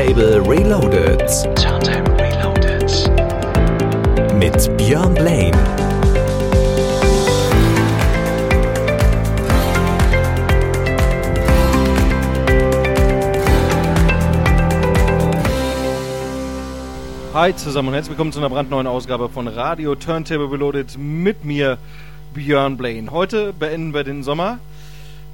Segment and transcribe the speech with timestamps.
[0.00, 1.28] Turntable Reloaded.
[1.56, 2.90] Turntable Reloaded.
[4.34, 5.52] Mit Björn Blaine.
[17.34, 21.76] Hi zusammen und herzlich willkommen zu einer brandneuen Ausgabe von Radio Turntable Reloaded mit mir,
[22.32, 23.10] Björn Blaine.
[23.10, 24.60] Heute beenden wir den Sommer.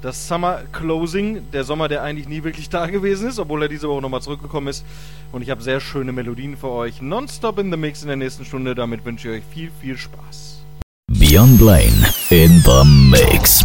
[0.03, 3.89] Das Summer Closing, der Sommer, der eigentlich nie wirklich da gewesen ist, obwohl er diese
[3.89, 4.85] Woche nochmal zurückgekommen ist.
[5.33, 7.01] Und ich habe sehr schöne Melodien für euch.
[7.01, 8.75] Nonstop in the Mix in der nächsten Stunde.
[8.75, 10.65] Damit wünsche ich euch viel, viel Spaß.
[11.13, 13.65] Björn Blaine in the Mix.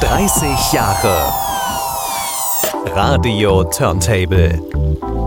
[0.00, 1.32] 30 Jahre
[2.94, 5.17] Radio Turntable.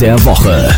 [0.00, 0.77] Der Woche.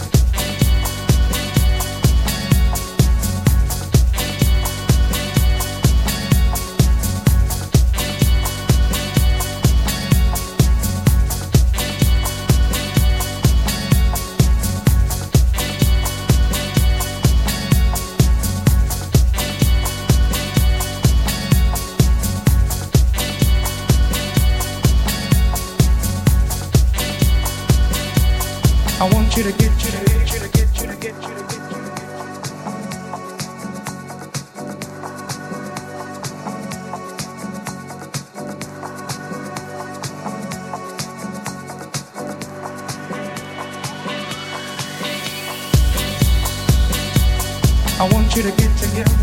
[48.01, 49.13] I want you to get together.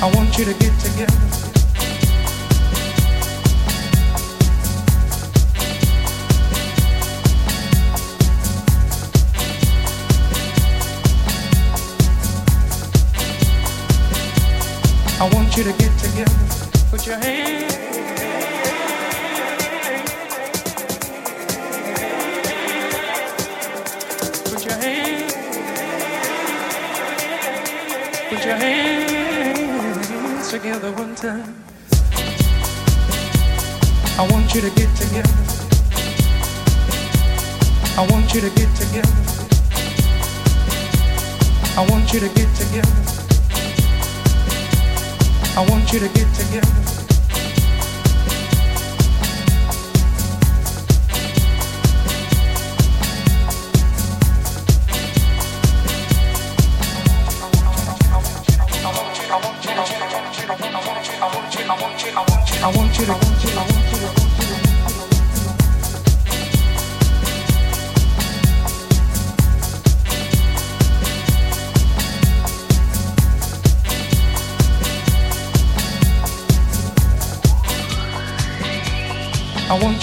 [0.00, 1.12] I want you to get together.
[15.20, 16.32] I want you to get together.
[16.90, 17.73] Put your hands.
[28.44, 31.64] Your hands together one time.
[34.18, 35.32] I want you to get together.
[37.96, 39.08] I want you to get together.
[41.78, 42.92] I want you to get together.
[45.56, 46.93] I want you to get together.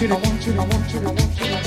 [0.00, 1.62] you to, I want you to, I want you to, I want you to, I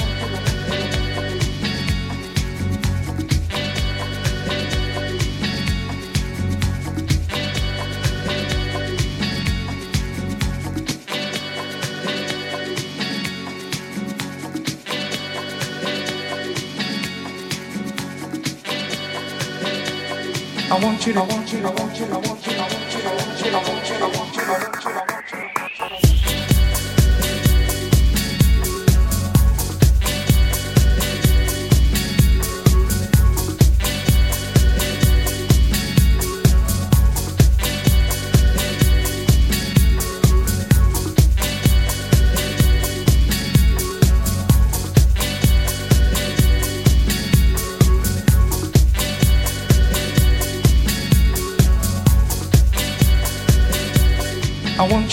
[20.80, 21.14] want you to.
[21.14, 23.90] I want you to, I want you I want you I want you I want
[23.90, 24.11] you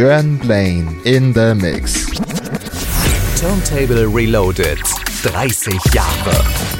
[0.00, 2.06] Jörn Blaine in the Mix.
[3.38, 4.78] Turntable Reloaded.
[4.78, 6.79] 30 Jahre.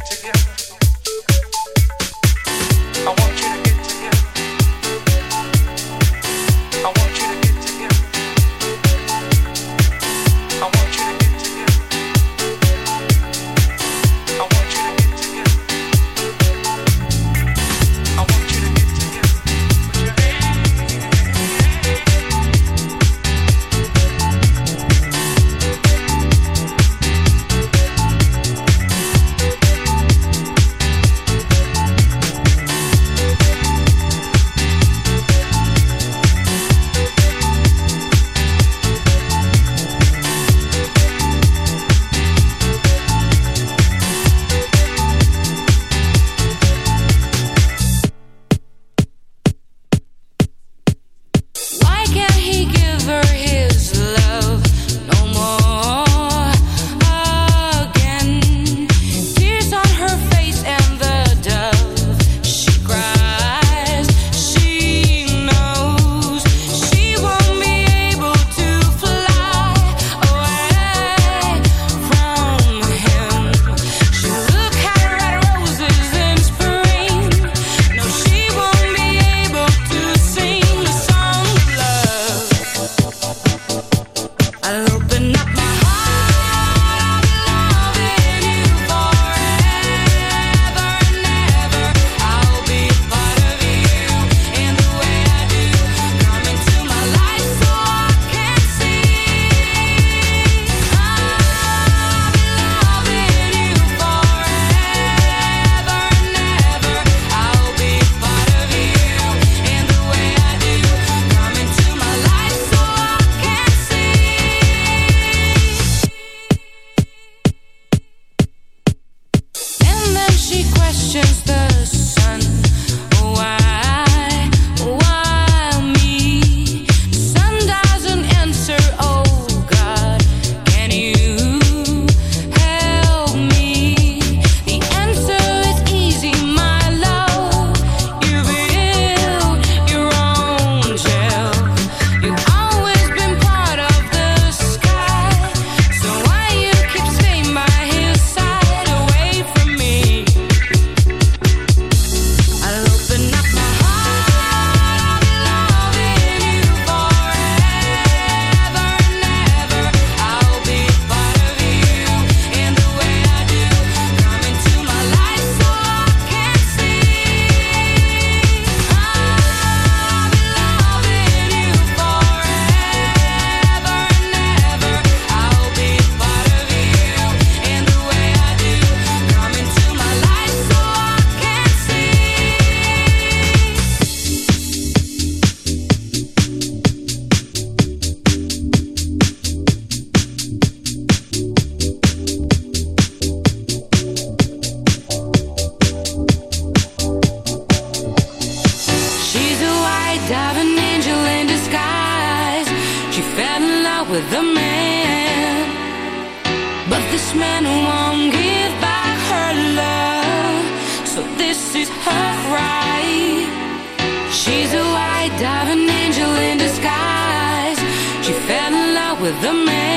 [219.33, 219.90] a man,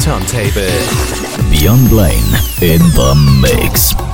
[0.00, 0.68] Turntable.
[1.50, 4.07] Beyond Blaine in the mix.